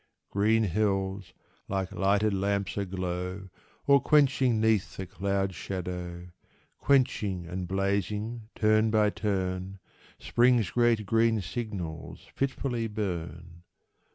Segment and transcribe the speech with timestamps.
[0.31, 1.31] Green hills,
[1.67, 3.49] like lighted lamps aglow
[3.85, 6.29] Or quenching 'neath the cloud shadow;
[6.79, 9.77] Quenching and blazing turn by turn,
[10.17, 13.61] Spring's great green signals fitfully burn.